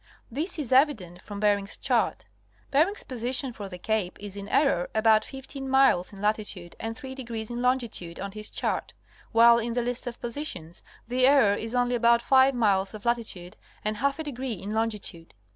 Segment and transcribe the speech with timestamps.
[0.31, 2.25] This is evident from Bering's chart.
[2.71, 7.13] Bering's position for the cape is in error about fifteen miles in latitude and three
[7.13, 8.93] degrees in longitude on his chart,
[9.31, 13.57] while in the list of positions, the error is only about five miles of latitude
[13.85, 15.35] and half a degree in longitude.